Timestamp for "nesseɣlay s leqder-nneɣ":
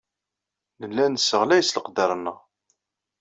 1.07-2.37